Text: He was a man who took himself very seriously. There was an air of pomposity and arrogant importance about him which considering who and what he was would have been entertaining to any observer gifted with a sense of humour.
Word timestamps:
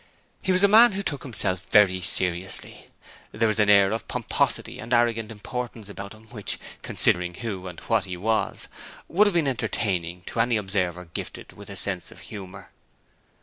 He 0.41 0.51
was 0.51 0.63
a 0.63 0.67
man 0.67 0.93
who 0.93 1.03
took 1.03 1.21
himself 1.21 1.67
very 1.69 2.01
seriously. 2.01 2.87
There 3.31 3.47
was 3.47 3.59
an 3.59 3.69
air 3.69 3.91
of 3.91 4.07
pomposity 4.07 4.79
and 4.79 4.91
arrogant 4.95 5.31
importance 5.31 5.89
about 5.89 6.15
him 6.15 6.23
which 6.29 6.57
considering 6.81 7.35
who 7.35 7.67
and 7.67 7.79
what 7.81 8.05
he 8.05 8.17
was 8.17 8.67
would 9.07 9.27
have 9.27 9.35
been 9.35 9.47
entertaining 9.47 10.23
to 10.23 10.39
any 10.39 10.57
observer 10.57 11.05
gifted 11.05 11.53
with 11.53 11.69
a 11.69 11.75
sense 11.75 12.09
of 12.09 12.21
humour. 12.33 12.71